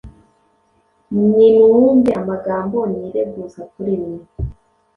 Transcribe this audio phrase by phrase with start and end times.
[1.33, 4.19] nimwumve amagambo nireguza kuri mwe.’”